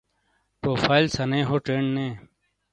پروفائیل 0.61 1.07
سنَے 1.15 1.41
ہو 1.49 1.55
چین 1.65 1.85
نے۔ 1.95 2.07